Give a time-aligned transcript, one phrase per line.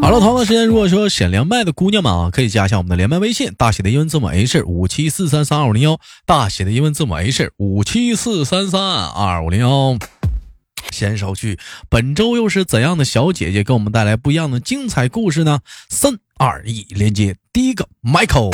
[0.00, 9.98] 好了，同样的时间，如果说想连麦的姑娘们啊，可以加一下我们的连麦微信，大写的英文字母 H 五七四三三二五零幺，大写的英文字母 H 五七四三三二五零幺。
[10.90, 11.58] 先手去，
[11.88, 15.60] 本周又是怎样的小姐姐给我们带来不一样的精彩故事呢？
[15.88, 18.52] 三二一，连接第一个 Michael。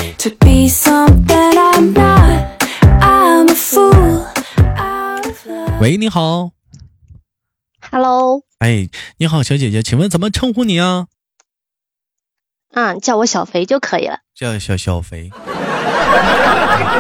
[5.80, 6.50] 喂，你好，
[7.90, 11.06] Hello，哎，你好，小姐姐，请问怎么称呼你啊？
[12.74, 14.18] 嗯，叫我小肥就可以了。
[14.34, 15.30] 叫小小肥。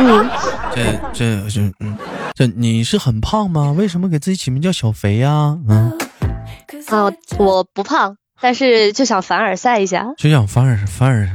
[0.00, 0.30] 嗯，
[0.74, 1.98] 这这这嗯，
[2.34, 3.74] 这你是很胖吗？
[3.76, 5.92] 为什么给自己起名叫小肥呀、嗯，
[6.88, 10.14] 啊，我不胖，但是就想凡尔赛一下。
[10.16, 11.28] 就想凡尔凡尔。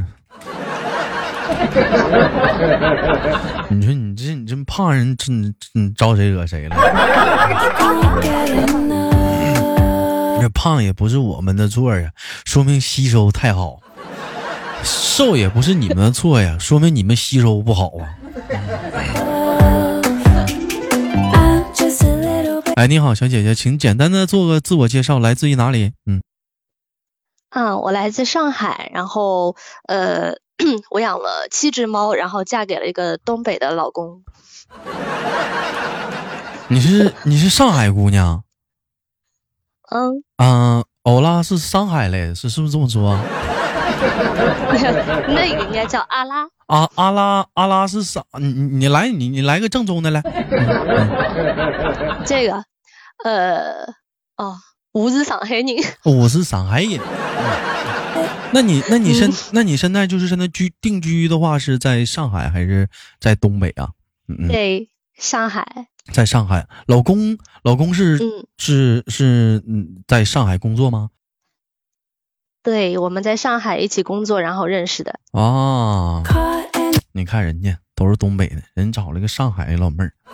[3.69, 6.75] 你说你这你这胖人，这你你招谁惹谁了？
[10.49, 12.11] 胖也不是我们的错呀，
[12.45, 13.79] 说明吸收太好；
[14.83, 18.15] 瘦也不是你们的错呀，说明你们吸收不好啊。
[22.75, 25.93] 哎，你好，小姐姐，请简单的做个自我介绍，来自于哪里？
[26.07, 26.23] 嗯，
[27.49, 29.55] 啊，我来自上海，然后
[29.87, 30.33] 呃，
[30.89, 34.23] 我养了七只猫，然后嫁给了一个东北的老公。
[36.67, 38.43] 你是你是上海姑娘？
[39.93, 43.15] 嗯，嗯、欧拉是上海嘞，是是不是这么说？
[45.27, 46.47] 那个应该叫阿拉。
[46.65, 50.19] 啊，阿拉阿拉是上，你你你来你你来个正宗的来，
[52.25, 52.63] 这个，
[53.23, 53.85] 呃，
[54.37, 54.55] 哦，
[54.91, 55.67] 我是上海人。
[56.03, 56.99] 我是上海人。
[58.51, 62.89] 那你那你现那你现在就是现在居定居的话是在上海还是
[63.19, 63.89] 在东北啊？
[64.27, 65.87] 嗯嗯，对，上海。
[66.11, 66.67] 在上海。
[66.87, 71.11] 老公老公是、嗯，是是嗯在上海工作吗？
[72.61, 75.19] 对，我们在上海一起工作，然后认识的。
[75.31, 76.23] 啊，
[77.11, 80.13] 你看人家都是东北的，人找了个上海的老妹儿。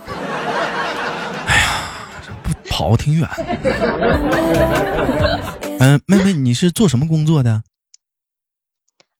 [1.47, 3.27] 哎呀，这不跑挺远。
[5.79, 7.63] 嗯、 妹妹，你是做什么工作的？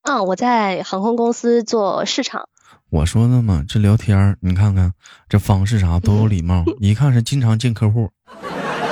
[0.03, 2.47] 嗯，我在航空公司做市场。
[2.89, 4.91] 我说的嘛，这聊天儿你看看
[5.27, 8.09] 这方式啥都有礼貌，一看是经常见客户，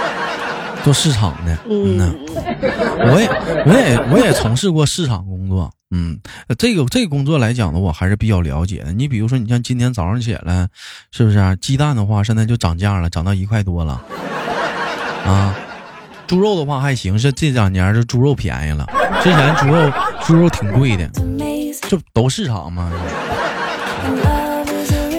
[0.84, 1.58] 做市场的。
[1.68, 3.28] 嗯呐，嗯，我也
[3.66, 5.72] 我也我也从事过市场工作。
[5.90, 8.94] 嗯，呃这个这个工作来讲呢，我还是比较了解的。
[8.94, 10.68] 你比如说，你像今天早上起来，
[11.12, 14.00] 是不是、啊、鸡蛋的话，现在就涨价了，涨到一块多了。
[15.26, 15.56] 啊，
[16.28, 18.86] 猪肉的话还行，是这两年这猪肉便宜了，
[19.24, 19.92] 之前猪肉
[20.24, 21.10] 猪肉挺贵的.
[21.90, 22.92] 这都市场嘛。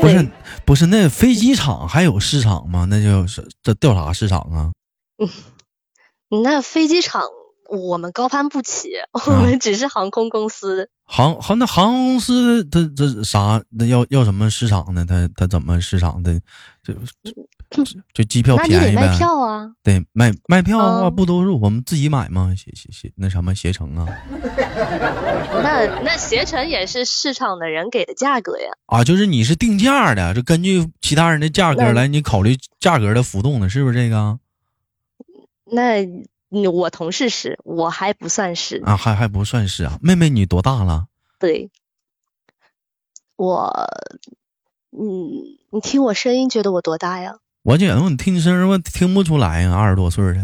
[0.00, 0.28] 不是
[0.64, 2.86] 不是，那飞机场还有市场吗？
[2.88, 4.72] 那就是这调啥市场啊？
[6.44, 7.22] 那飞机场
[7.68, 8.90] 我们高攀不起，
[9.26, 10.88] 我们只是航空公司。
[11.04, 15.06] 航航那航空公司它这啥那要要什么市场呢？
[15.08, 16.38] 它它怎么市场的？
[16.82, 16.94] 就
[17.70, 17.84] 就
[18.14, 19.18] 就机票那你得便宜呗卖？
[19.18, 19.70] 票啊！
[19.82, 22.54] 对，卖卖票的话哦不都是我们自己买吗？
[22.56, 24.06] 携携携那什么携程啊？
[25.62, 28.70] 那那携程也是市场的人给的价格呀。
[28.86, 34.38] 啊，就是你是定价的，就根据其他人的价格来你考虑价格的浮动的，是不是这个？
[35.70, 36.06] 那
[36.48, 38.82] 你我同事是，我还不算是。
[38.86, 39.98] 啊，还还不算是啊。
[40.00, 41.08] 妹妹你多大了？
[41.38, 41.70] 对，
[43.36, 43.86] 我，
[44.92, 45.28] 嗯，
[45.70, 47.36] 你听我声音觉得我多大呀？
[47.68, 50.40] 我觉得我听声儿我听不出来呀，二十多岁儿的。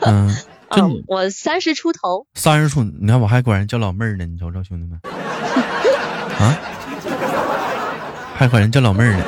[0.08, 0.34] 嗯，
[0.70, 2.26] 这啊，我三十出头。
[2.32, 4.98] 三十出，你看我还管人叫老妹儿呢，你瞅瞅兄弟们，
[6.40, 6.56] 啊，
[8.34, 9.22] 还管人叫老妹儿呢。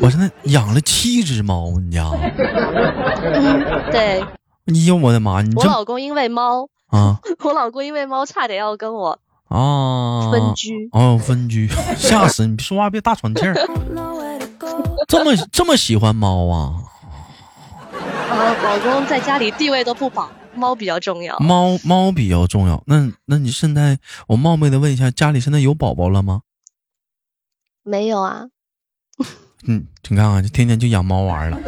[0.00, 2.08] 我现在养了七只猫，你家？
[3.22, 5.42] 嗯，对哎呦我的妈！
[5.42, 10.88] 你我老公因为猫，啊我老公因为猫差点要跟我啊分居。
[10.92, 12.58] 哦，分居，吓死你！
[12.58, 13.54] 说话别大喘气儿。
[15.06, 16.74] 这么这么喜欢猫啊？
[18.30, 21.38] 啊，老公在家里地位都不保，猫比较重要。
[21.38, 22.82] 猫猫比较重要。
[22.86, 26.42] 那那你现在，我冒昧的问一下，家里现在有宝宝了吗？
[27.82, 28.48] 没有啊，
[29.66, 31.58] 嗯，你看看，就天天就养猫玩了。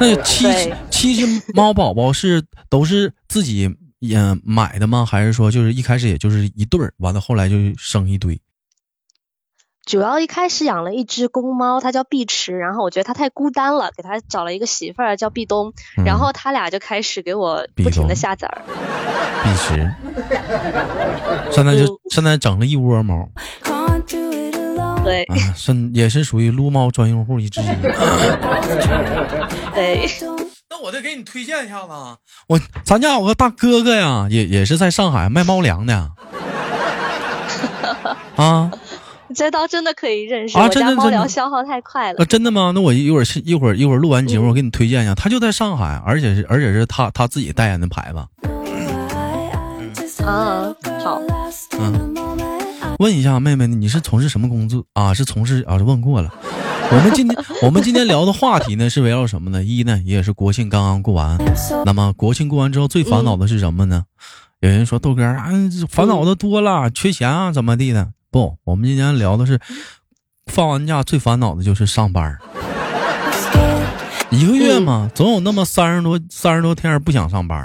[0.00, 0.44] 那七
[0.90, 5.04] 七只猫宝宝是都是自己也买的吗？
[5.04, 8.40] 还是说就是一开始也就是一对儿，完了后来就生一堆？
[9.86, 18.60] 主要一开始养了一只公猫，它叫碧池，然后我觉得它太孤单了，给它找了一个媳妇儿叫壁咚，嗯然后它俩就开始给我不停的下崽儿。
[19.42, 19.90] 碧池，
[21.50, 23.26] 现在就嗯现在整了一窝猫.
[25.04, 27.64] 对啊，是也是属于撸猫专用户一之一。
[29.72, 30.06] 对，
[30.78, 32.16] 那我得给你推荐一下子啊，
[32.46, 35.94] 我咱家有个大哥哥呀，也也是在上海卖猫粮的。
[38.36, 38.70] 啊
[39.34, 40.56] 这倒真的可以认识。
[40.56, 42.24] 啊我家猫真的猫粮消耗太快了呃，。
[42.24, 42.72] 真的吗？
[42.74, 48.18] 那我一会儿一会儿一会儿录完节目，我给你推荐一下，他就在上海，而且是而且是他他自己代言的牌子。
[50.24, 50.72] 啊，
[51.04, 51.20] 好，
[51.78, 52.14] 嗯
[52.98, 55.14] 问一下妹妹，你是从事什么工作啊？
[55.14, 55.76] 是从事啊？
[55.76, 56.34] 问过了。
[56.90, 59.62] 我们今天我们今天聊的话题呢是围绕什么呢？
[59.62, 61.38] 一呢也是国庆刚刚过完，
[61.84, 64.04] 那么国庆过完之后最烦恼的是什么呢？
[64.60, 65.48] 有人说豆哥啊，
[65.88, 68.08] 烦恼的多了，缺钱啊怎么地的？
[68.32, 69.60] 不，我们今天聊的是
[70.46, 72.36] 放完假最烦恼的就是上班。
[74.30, 77.62] 一个月嘛，总有那么三十多三十多天不想上班。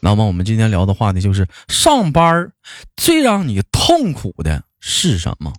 [0.00, 2.52] 那么我们今天聊的话题就是上班儿
[2.96, 5.52] 最让你痛苦的是什么？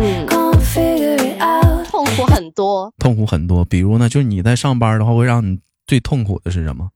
[0.00, 2.92] 嗯，痛苦很多。
[2.98, 6.90] 痛苦很多，比如呢，就是你在上班的话，会让你最痛苦的是什么？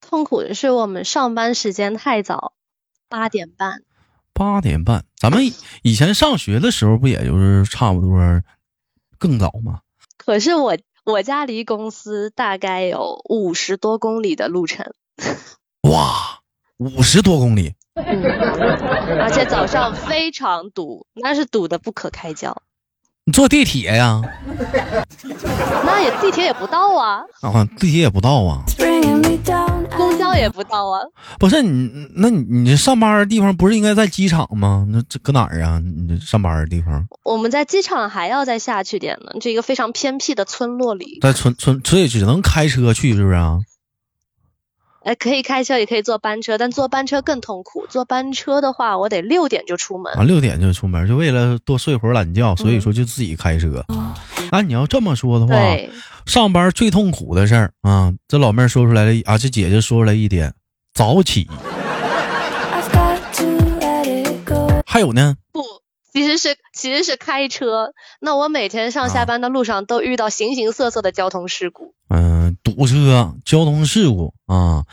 [0.00, 2.52] 痛苦的是我们上班时间太早，
[3.08, 3.82] 八点半。
[4.32, 5.42] 八点半，咱们
[5.82, 8.42] 以前上学的时候不也就是差不多
[9.18, 9.80] 更早吗？
[10.18, 14.92] 可是我我家离公司大概有五十多公里的路程，
[15.88, 16.40] 哇，
[16.78, 18.24] 五十多公里，嗯，
[19.20, 22.60] 而且早上非常堵，那是堵得不可开交。
[23.24, 24.20] 你坐地铁呀？
[25.86, 28.64] 那也地铁也不到啊，啊，地铁也不到啊。
[30.06, 31.00] 公交也不到啊。
[31.38, 34.86] 不是你，那你你这上班的地方不是应该在机场吗？
[34.90, 35.80] 那这搁哪儿啊？
[35.80, 43.58] 你这上班的地方我们在机场还要再下去点呢，这一个非常偏僻的村落里，在村村，所以只能开车去，是不是啊？
[45.02, 47.86] 哎，可以开车也可以坐班车，但坐班车更痛苦。
[47.88, 50.12] 坐班车的话，我得六点就出门。
[50.14, 53.84] 啊，六点就出门，就为了多睡会儿懒觉，所以说就自己开车。
[54.50, 55.54] 按你要这么说的话，
[56.26, 60.54] 上班最痛苦的事儿啊，这老妹儿说出来了啊，这姐姐说出来一点，
[60.94, 61.48] 早起。
[64.86, 65.62] 还有呢，不，
[66.10, 67.90] 其实是其实是开车。
[68.18, 71.92] 那我每天上下班的路上都遇到形形色色的交通事故。
[72.08, 74.84] 嗯、堵车、交通事故啊，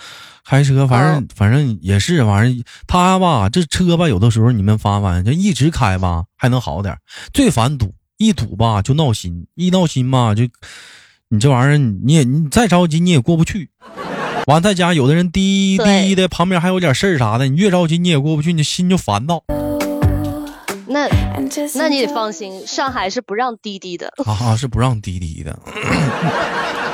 [0.43, 6.97] 开车反正、嗯反正也是，反正他吧，这车吧，有的时候你们发现，就一直开吧还能好点，
[7.33, 10.43] 最烦堵，一堵吧就闹心，一闹心吧就，
[11.29, 13.69] 你这玩意儿你也你再着急你也过不去。
[14.47, 19.43] 完，在家有的人滴滴的，旁边还有点事儿啥的，你越着急你也过不去，你心就烦躁
[20.85, 21.07] 那
[21.75, 24.11] 那你得放心，上海是不让滴滴的。
[24.25, 25.57] 啊，是不让滴滴的。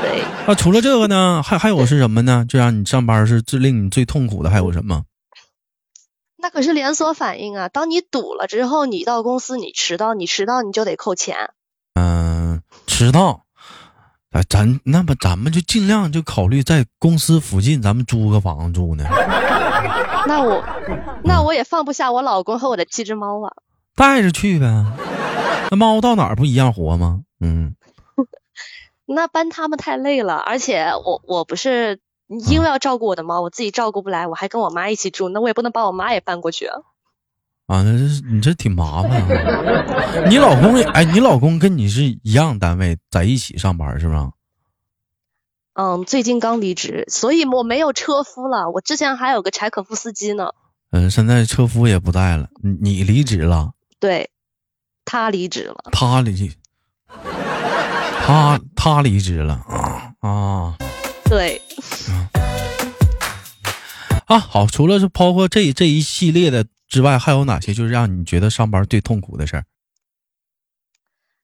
[0.01, 2.45] 对，啊，除了这个呢，还还有是什么呢？
[2.47, 5.03] 就让你上班是最令你最痛苦的还有什么？
[6.41, 7.69] 那可是连锁反应啊！
[7.69, 11.51] 当你堵了之后，你到公司你迟到，你迟到你就得扣钱。
[11.95, 13.45] 嗯、迟到。
[14.31, 19.03] 啊，咱那么咱们就尽量就考虑在公司附近，咱们租个房子住呢，
[20.27, 20.63] 那我
[21.23, 23.51] 那我也放不下我老公和我的七只猫啊。
[23.95, 24.85] 带着去呗。
[25.71, 27.21] 那猫到哪儿不一样活吗？
[27.41, 27.75] 嗯，
[29.07, 36.77] 那搬他们太累了，而且我我不是因为要照顾我的猫，我自己照顾不来，我还跟我妈一起住，那我也不能把我妈也搬过去啊。
[37.65, 40.25] 啊，那这你这挺麻烦、啊。
[40.29, 44.31] 你老公也哎，你老公跟你是一样单位，在一起上班是吧？
[45.73, 48.69] 嗯，最近刚离职，所以我没有车夫了。
[48.69, 50.51] 我之前还有个柴可夫斯基呢。
[50.91, 54.29] 嗯，现在车夫也不在了，你你离职了，对，
[55.05, 55.75] 他离职了。
[55.91, 56.51] 他离，
[58.25, 60.77] 他他离职了啊啊。
[61.29, 61.61] 对，
[64.25, 69.65] 啊，好，除了是包括这这一系列的之外，还有哪些就是让你觉得上班最痛苦的事儿？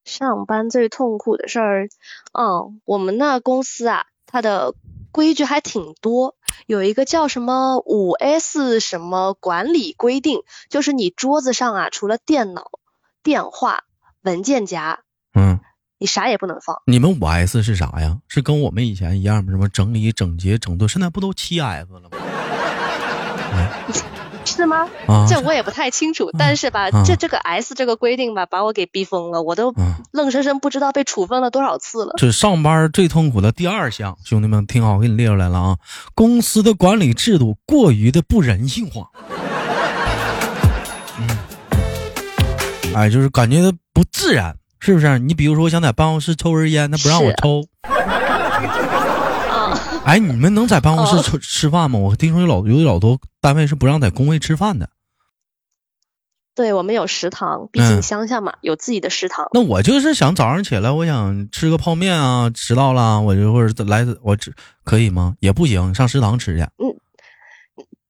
[0.04, 1.90] 上班最痛苦的事儿，
[2.34, 4.74] 嗯，我们那公司啊，它的
[5.12, 12.72] 规矩还挺多，有一个叫什么五 S 什么管理规定，就是你桌子上啊，除了电脑、
[13.22, 13.84] 电话、
[14.24, 15.05] 文件夹，嗯，
[15.98, 16.76] 你啥也不能放。
[16.88, 18.18] 你们五 S 是啥呀？
[18.28, 19.52] 是跟我们以前一样吗？
[19.52, 20.88] 什么整理、整洁、整顿？
[20.88, 22.10] 现在不都七 S 了吗？
[24.46, 24.88] 是吗？
[25.08, 32.14] 啊，这我也不太清楚，但是吧，啊这这个 S 这个规定吧，把我给逼疯了，我都嗯愣生生不知道被处分了多少次了。
[32.18, 35.78] 这上班最痛苦的第二项，兄弟们听好，我给你列出来了啊！
[36.14, 39.10] 公司的管理制度过于的不人性化。
[41.20, 41.38] 嗯，
[42.94, 45.18] 哎，就是感觉不自然，是不是？
[45.18, 47.64] 你比如说，我想在办公室抽根烟，他不让我抽。
[47.82, 49.74] 啊，
[50.06, 51.98] 哎，你们能在办公室哦吃吃饭吗？
[51.98, 54.90] 我听说有老有老多单位是不让在工位吃饭的。
[56.54, 59.50] 对我们有食堂，毕嗯竟乡下嘛，有自己的食堂。
[59.54, 65.36] 那我就是想早上起来，我想吃个泡面啊，迟到了，我就或者来我吃可以吗？
[65.40, 66.66] 也不行，上食堂吃去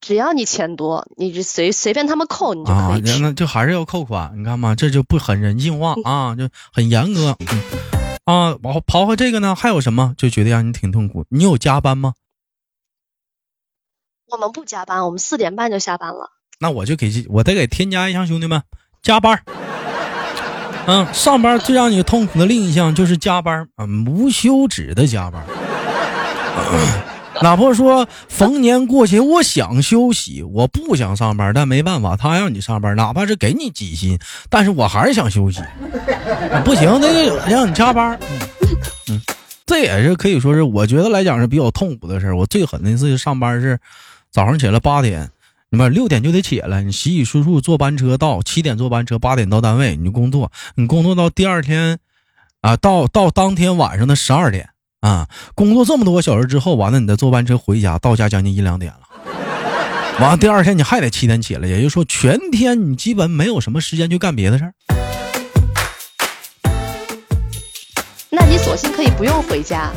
[0.06, 3.20] 只要你钱多，你就随随便他们扣，你就啊可以，吃。
[3.24, 7.36] 那就还是要扣款，你看嘛，这就不很人性化啊， 就很严格。
[7.40, 7.60] 嗯
[8.26, 11.26] 啊，刨刨开这个呢，还有什么就觉得让你挺痛苦？
[11.30, 12.14] 你有加班吗？
[14.30, 16.30] 我们不加班，我们四点半就下班了。
[16.60, 18.62] 那我就给我再给添加一项，兄弟们，
[19.02, 19.42] 加班。
[20.86, 25.48] 嗯，上班最让你痛苦的另一项就是加班，嗯，无休止的加班儿。
[27.44, 34.18] 哪怕说逢年过节，我想休息，我不想上班，但没办法，他让你上班，哪怕是给你几薪，
[34.50, 35.62] 但是我还是想休息。
[36.64, 38.18] 不行，那就让你加班。
[38.62, 38.70] 嗯
[39.10, 39.22] 嗯，
[39.66, 42.38] 这也是可以说是我觉得来讲是比较痛苦的事儿。
[42.38, 43.78] 我最狠的一次上班是
[44.32, 45.30] 早上起来八点，
[45.70, 52.00] 你们六点就得起来，你洗洗漱漱坐班车到，七点坐班车，八点到单位，你就工作，你工作到第二天，
[52.62, 54.70] 啊，到到当天晚上的十二点
[55.06, 59.02] 啊，工作这么多个小时之后，完了你再坐班车回家，到家将近一两点了。
[60.20, 64.74] 完了，第二天你还得七点起来，也就是说全天你基本没有什么时间去干别的事儿。
[68.32, 69.92] 那你索性可以不用回家。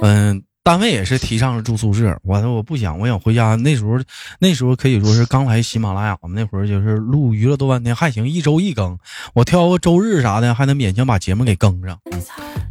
[0.00, 3.54] 嗯，单位也是提倡着住宿舍，我我不想，我想回家。
[3.54, 3.92] 那时候
[4.38, 8.98] 那时候可以说是刚来喜马拉雅嘛，那会儿就是录娱乐多半天，还行，一周一更，
[9.32, 11.98] 我挑个周日啥的，还能勉强把节目给更上。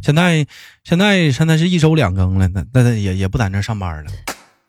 [0.00, 0.46] 现在
[0.84, 4.10] 现在现在是一周两更了，那那那也也不在那上班了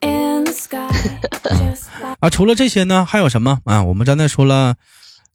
[2.21, 2.31] 啊。
[2.31, 3.83] 除了这些呢，还有什么啊？
[3.83, 4.73] 我们刚才说了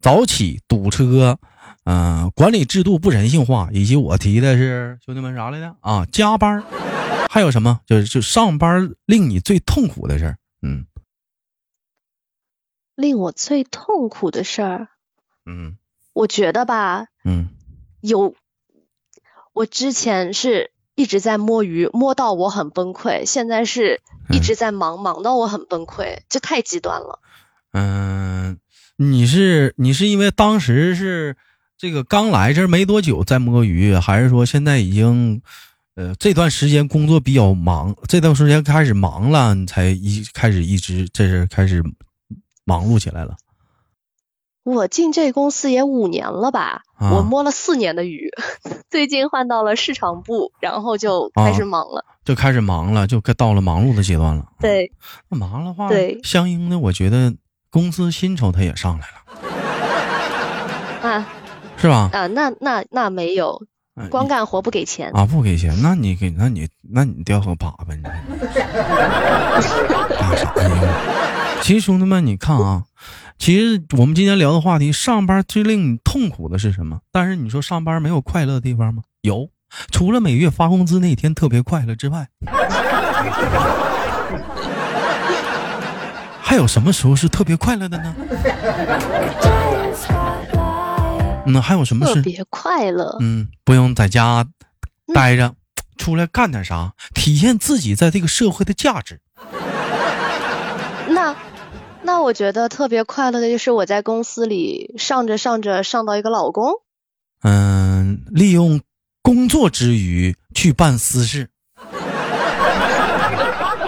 [0.00, 1.38] 早起堵车。
[1.86, 6.06] 嗯、管理制度不人性化，以及我提的是兄弟们啥来着啊？
[6.10, 6.62] 加班儿，
[7.34, 7.80] 还有什么？
[7.84, 10.38] 就是就上班令你最痛苦的事儿。
[10.62, 10.86] 嗯
[12.94, 14.88] 令我最痛苦的事儿，
[15.44, 15.76] 嗯
[16.12, 17.48] 我觉得吧，嗯
[18.00, 18.36] 有，
[19.52, 24.00] 我之前是一直在摸鱼，摸到我很崩溃，现在是
[24.30, 27.18] 一直在忙，忙到我很崩溃，这太极端了。
[27.72, 28.60] 嗯、
[28.94, 31.36] 你是你是因为当时是
[31.76, 35.42] 这个刚来这没多久在摸鱼，还是说现在已经
[35.96, 41.82] 呃这段时间工作比较忙，这段时间开始忙了，你才一开始一直这是开始
[42.64, 43.36] 忙碌起来了？
[44.64, 48.30] 我进这公司也五年了吧，啊我摸了四年的鱼，
[48.88, 52.04] 最近换到了市场部，然后就开始忙了。
[52.24, 54.46] 就开始忙了，就该到了忙碌的阶段了。
[54.60, 54.90] 对，
[55.28, 57.34] 那忙的话，对相应的，我觉得
[57.70, 59.06] 工资薪酬它也上来
[61.02, 61.28] 了， 啊
[61.76, 62.08] 是吧？
[62.14, 63.68] 啊，那那那没有，嗯
[64.10, 65.10] 光干活不给钱。
[65.14, 68.12] 啊，不给钱，那你给，那你那你掉个粑粑， 你干
[70.36, 70.68] 啥呀？
[71.62, 72.82] 其实兄弟们，你看啊，
[73.38, 76.98] 其实我们今天聊的话题，上班最令你痛苦的是什么？
[77.12, 79.02] 但是你说上班没有快乐的地方吗？
[79.22, 79.48] 有，
[79.90, 82.28] 除了每月发工资那天特别快乐之外，
[86.42, 88.14] 还有什么时候是特别快乐的呢？
[91.46, 92.14] 嗯，还有什么是？
[92.14, 94.46] 特别快乐，嗯，不用在家
[95.12, 95.54] 待着，
[95.98, 99.20] 出来干点啥，体现自己在这个社会的价值。
[101.08, 101.36] 那
[102.02, 106.72] 那我觉得特别快乐的就是我在公司里上着上着上到一个老公，
[107.42, 108.80] 嗯，利用
[109.22, 111.48] 工作之余去办私事，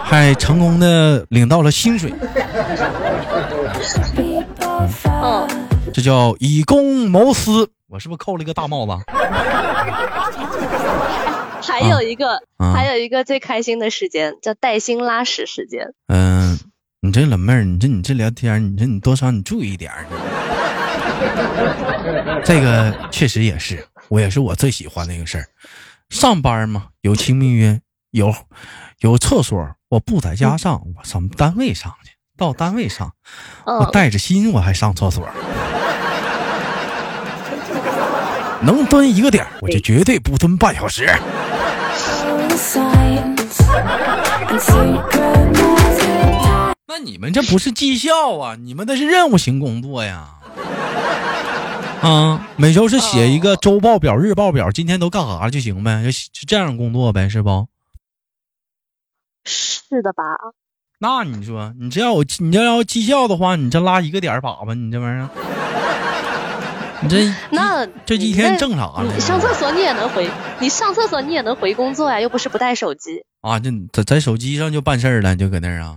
[0.05, 2.13] 还成功的领到了薪水
[5.03, 5.66] fall.
[5.93, 7.71] 这叫以公谋私。
[7.89, 8.93] 我是不是扣了一个大帽子？
[11.63, 15.93] 还有一个、啊还有一个最开心的时间叫带薪拉屎时间。
[16.09, 16.59] 嗯，
[17.01, 20.07] 你这老妹儿，你这你这聊天，你这你多少你注意一点儿。
[22.45, 25.45] 这个确实也是，我也是我最喜欢的一个事儿。
[26.09, 28.35] 上班嘛，有亲密约，有
[29.01, 32.13] 有厕所，我不在家上，我上单位上去。
[32.39, 33.13] 到单位上，
[33.65, 35.29] 我嗯，带着心我还上厕所。
[38.67, 41.07] 能蹲一个点儿，我就绝对不蹲半小时。
[46.89, 50.31] 那那你们这不是绩效啊，你们那是任务型工作呀。
[52.01, 57.69] 啊，每周是写一个周报表、日报表，今天都干啥就行呗，就就这样工作呗，是不？
[59.45, 60.23] 是的吧？
[60.99, 65.29] 那你说，你这要我你这要绩效的话，你这拉一个点儿粑粑，你这玩意儿，
[67.03, 69.11] 你这 那这一天挣啥呢？
[69.15, 70.29] 你上厕所你也能回，
[70.61, 73.25] 你上厕所你也能回工作呀，又不是不带手机。
[73.43, 75.97] 啊，这在在手机上就办事儿了，就搁那儿啊。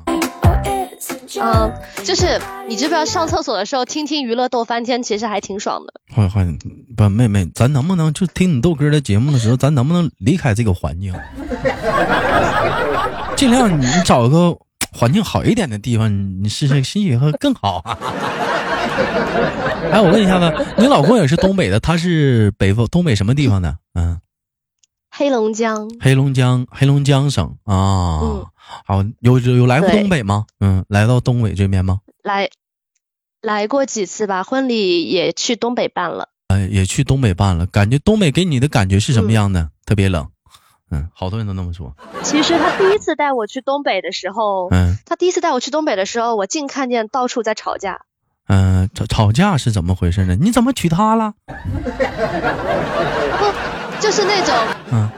[1.42, 1.72] 嗯，
[2.04, 5.94] 就是你知不知道上厕所的时候听听娱乐逗翻天，其实还挺爽的。
[6.14, 6.58] 欢欢
[6.98, 11.14] 不，妹妹，咱能不能就听你豆哥的节目的时候，咱能不能离开这个环境？
[13.38, 14.58] 尽量你找一个
[14.92, 16.12] 环境好一点的地方，
[16.44, 17.82] 你试试心情会更好。
[19.92, 23.78] 哎，我问一下子，你老公也是东北的，他是北方东北什么地方的？
[23.94, 24.20] 嗯，
[25.10, 25.90] 黑龙江。
[26.00, 28.20] 黑龙江，黑龙江省啊。
[28.22, 28.46] 嗯。
[28.86, 30.46] 好，有有来过东北吗？
[30.60, 32.02] 嗯，来到东北这边吗？
[32.22, 32.50] 来，
[33.42, 34.44] 来过几次吧。
[34.44, 36.30] 婚礼也去东北办了。
[36.50, 37.66] 哎，也去东北办了。
[37.66, 39.70] 感觉东北给你的感觉是什么样的？
[39.86, 40.28] 特别冷。
[40.92, 41.96] 嗯，好多人都那么说。
[42.24, 48.02] 其实他第一次带我去东北的时候，嗯，他第一次带我去东北的时候，我净看见到处在吵架。
[48.50, 50.36] 嗯，吵吵架是怎么回事呢？
[50.40, 51.34] 你怎么娶她了？
[51.48, 51.54] 不，
[54.02, 54.56] 就是那种，
[54.92, 55.10] 嗯。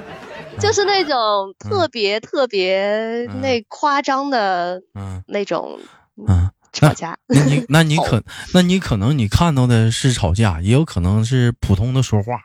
[0.60, 1.16] 就是那种
[1.58, 5.80] 特别特别那夸张的，嗯，那种，
[6.28, 7.18] 嗯，吵架。
[7.28, 8.22] 那你那你 可
[8.54, 12.42] 那你可能你看到的是吵架，也有可能是普通的说话。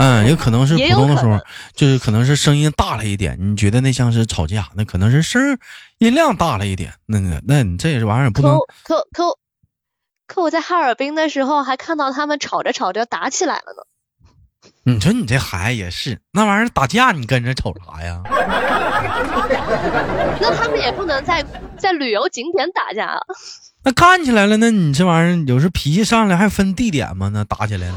[0.00, 1.38] 嗯，也可能是普通的时候，
[1.74, 5.58] 就是可能是声音大了一点，你觉得那像是吵架，那可能是声
[5.98, 6.94] 音量大了一点。
[7.04, 8.56] 那个，那你这玩意儿不能。
[8.82, 9.36] 可可
[10.26, 13.82] 可，我在哈尔滨的时候还看到他们吵着吵着打起来了呢。
[14.84, 18.22] 你说你这孩子也是，那玩意儿打架你跟着瞅啥呀？
[20.40, 21.44] 那他们也不能在
[21.76, 23.20] 在旅游景点打架啊。
[23.82, 27.30] 那干起来了，那你这玩意儿有时脾气上来还分地点吗？
[27.34, 27.96] 那打起来了，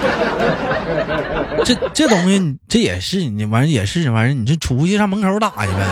[1.64, 5.86] 这这东西这也是你玩意儿也是玩意儿，你这出去上门口打去呗。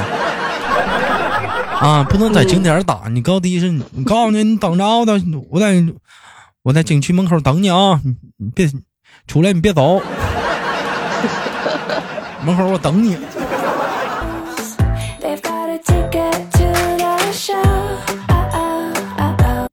[1.81, 5.07] 啊，不能在景点打，你高低是，你告诉你，你等着我，
[5.51, 5.85] 我在
[6.63, 8.69] 我在景区门口等你啊，你你别。
[9.27, 10.01] 出来，你别走，
[12.43, 13.19] 门口我等你。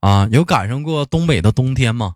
[0.01, 2.15] 啊，有赶上过东北的冬天吗？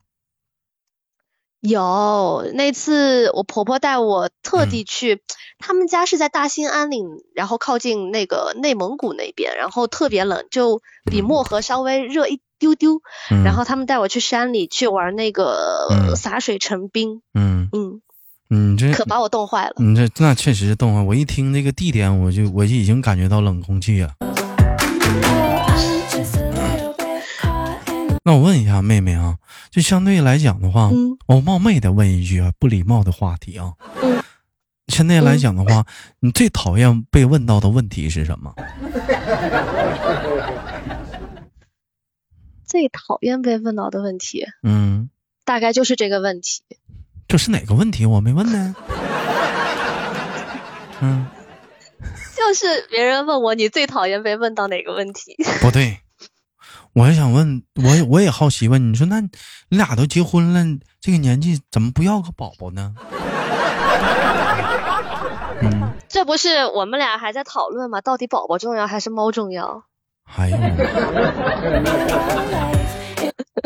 [1.62, 5.22] 有，那次我婆婆带我特地去，
[5.58, 12.42] 他们家是在大兴安岭，然后靠近那个内蒙古那边，然后特别冷，就比漠河稍微热一。
[12.60, 13.02] 丢丢，
[13.46, 18.02] 然后他们带我去山里去玩那个洒水成冰，嗯嗯，
[18.74, 19.76] 你这可把我冻坏了。
[19.78, 24.12] 你这那确实是冻坏，我一听那个地点，我就我就已经感觉到冷空气啊。
[28.30, 29.40] 那我问一下妹妹啊，
[29.72, 30.92] 就相对来讲的话，
[31.26, 33.74] 我冒昧的问一句啊，不礼貌的话题啊，
[34.88, 35.84] 现在来讲的话，
[36.20, 38.54] 你最讨厌被问到的问题是什么？
[42.68, 45.10] 最讨厌被问到的问题，嗯，
[45.44, 46.62] 大概就是这个问题。
[47.28, 48.06] 这是哪个问题？
[48.06, 48.76] 我没问呢。
[51.02, 51.26] 嗯，
[52.38, 55.36] 就是别人问我，你最讨厌被问到哪个问题？
[55.62, 55.98] 不对，
[57.00, 60.66] 我还想问，我我也好奇问，你说那你俩都结婚了，
[61.00, 62.94] 这个年纪怎么不要个宝宝呢？
[65.64, 68.02] 嗯，这不是我们俩还在讨论吗？
[68.02, 69.86] 到底宝宝重要还是猫重要？
[70.36, 70.58] 哎呦，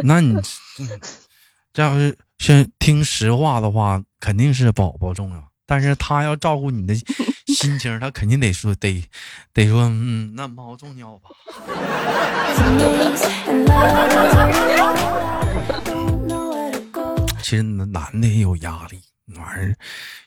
[0.04, 0.40] 那你
[1.74, 5.44] 这要是先听实话的话，肯定是宝宝重要。
[5.66, 6.94] 但是他要照顾你的
[7.54, 9.08] 心情，他肯定得说得
[9.54, 11.30] 得说，嗯，那猫重要吧。
[17.42, 19.00] 其实男的也有压力。
[19.26, 19.76] 那玩意儿，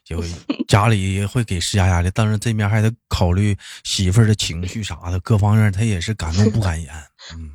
[0.05, 0.25] 就
[0.67, 6.91] 家里也会给施加压力，但是这面还得考虑媳妇儿的情绪啥的，各方面他也是敢怒不敢言。
[7.37, 7.51] 嗯，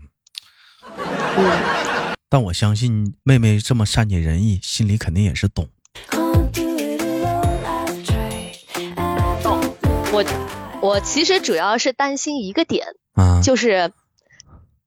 [2.29, 5.67] 但我相信妹妹这么善解人意，心里肯定也是懂。
[10.11, 10.25] 我
[10.81, 13.91] 我其实主要是担心一个点，啊，就是。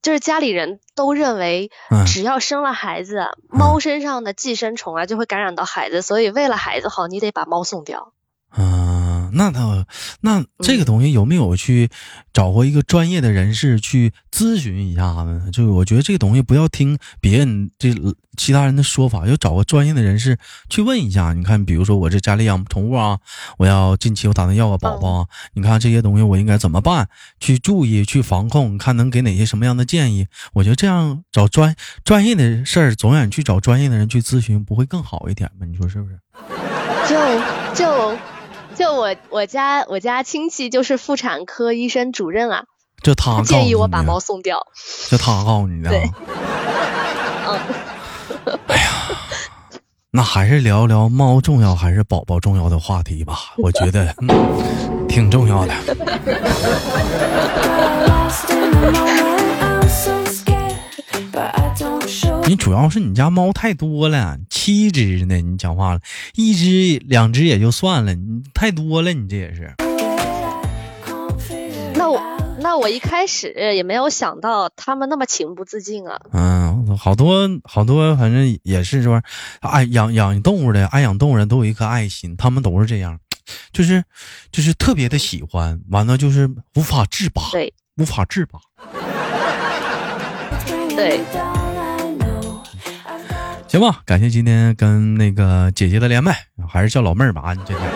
[0.03, 1.71] 就是家里人都认为，
[2.07, 8.13] 只要生了孩子，猫身上的寄生虫啊就会感染到孩子，所以为了孩子好，你得把猫送掉。
[8.55, 9.87] 嗯，那他
[10.25, 11.91] 那这个东西有没有去
[12.33, 15.51] 找过一个专业的人士去咨询一下子？
[15.53, 17.95] 就我觉得这个东西不要听别人这
[18.35, 20.39] 其他人的说法，要找个专业的人士
[20.71, 21.35] 去问一下。
[21.35, 23.19] 你看，比如说我这家里养宠物啊，
[23.59, 27.07] 我要近期我打算要个宝宝，你看这些东西我应该怎么办？
[27.39, 30.27] 去注意去防控，看能给哪些什么样的建议？
[30.55, 35.67] 我觉得这样找专专业的事儿，总远去找专业的人去咨询，不会更好一点吗？
[35.67, 36.19] 你说是不是？
[37.07, 37.15] 就
[37.75, 38.17] 就
[38.75, 42.65] 就我我家我家亲戚就是妇产科医生主任啊，
[43.03, 44.67] 就他建议我把猫送掉，
[45.09, 45.91] 就他告诉你的。
[45.91, 46.11] 对，
[47.49, 47.59] 嗯。
[48.67, 48.91] 哎呀，
[50.11, 54.15] 那还是聊聊猫重要还是宝宝重要的话题吧，我觉得
[55.09, 55.75] 挺重要的。
[62.55, 65.41] 你主要是你家猫太多了，七只呢。
[65.41, 66.01] 你讲话了，
[66.37, 69.75] 一只两只也就算了，你太多了，你这也是。
[71.97, 72.23] 那我
[72.61, 76.21] 那我一开始也没有想到他们那么情不自禁啊。
[76.33, 79.21] 嗯，好多好多，反正也是说，
[79.59, 83.19] 爱养养动物的，爱养动物人都有一颗爱心，他们都是这样，
[83.73, 84.05] 就是
[84.53, 88.61] 就是特别的喜欢，完了就是无法自拔，对，无法自拔。
[90.95, 91.19] 对。
[93.75, 96.33] 行吧，感谢今天跟那个姐姐的连麦，
[96.69, 97.91] 还是叫老妹儿吧，你这天，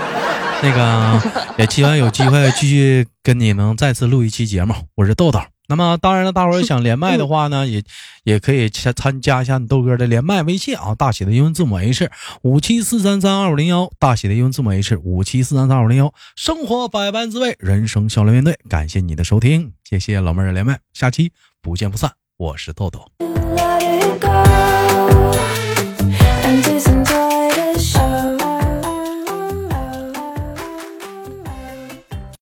[0.61, 1.23] 那个
[1.57, 4.75] 也希望有机会继续跟你能再次录一期节目。
[4.97, 7.81] 我是豆豆，那么当然了，大伙儿想连麦的话呢，也
[8.25, 12.11] 也可以参参加一下你豆哥的连麦微信啊，大写的英文字母 H
[12.43, 16.12] 五七四三三二五零幺，大写的英文字母 H 五七四三三二五零幺。
[16.35, 18.59] 生活百般滋味，人生笑来面对。
[18.69, 21.31] 感谢你的收听，谢谢老妹儿的连麦，下期
[21.62, 22.11] 不见不散。
[22.37, 23.09] 我是豆豆。